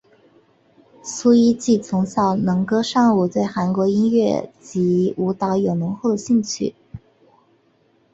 [1.03, 6.73] 苏一晋从小能歌善舞对韩国音乐及舞蹈有浓厚的兴趣。